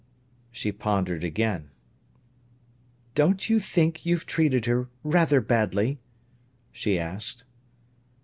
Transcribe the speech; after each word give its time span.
She 0.51 0.71
pondered 0.71 1.23
again. 1.23 1.69
"Don't 3.13 3.51
you 3.51 3.59
think 3.59 4.03
you've 4.03 4.25
treated 4.25 4.65
her 4.65 4.89
rather 5.03 5.41
badly?" 5.41 5.99
she 6.71 6.97
asked. 6.97 7.43